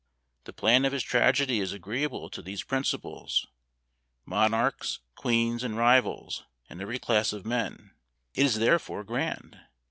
[0.45, 3.45] The plan of his tragedy is agreeable to these principles:
[4.25, 7.91] Monarchs, Queens, and Rivals, and every class of men;
[8.33, 9.61] it is therefore grand!